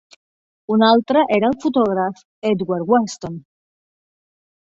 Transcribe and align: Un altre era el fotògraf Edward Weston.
Un 0.75 0.85
altre 0.85 1.21
era 1.35 1.51
el 1.51 1.57
fotògraf 1.65 2.23
Edward 2.53 2.89
Weston. 2.95 3.35